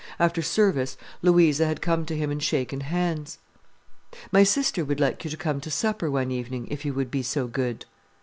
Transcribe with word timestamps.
After 0.19 0.41
service 0.41 0.97
Louisa 1.21 1.67
had 1.67 1.79
come 1.79 2.07
to 2.07 2.17
him 2.17 2.31
and 2.31 2.41
shaken 2.41 2.79
hands. 2.79 3.37
"My 4.31 4.41
sister 4.41 4.83
would 4.83 4.99
like 4.99 5.23
you 5.23 5.29
to 5.29 5.37
come 5.37 5.61
to 5.61 5.69
supper 5.69 6.09
one 6.09 6.31
evening, 6.31 6.67
if 6.71 6.83
you 6.83 6.95
would 6.95 7.11
be 7.11 7.21
so 7.21 7.45
good." 7.45 7.85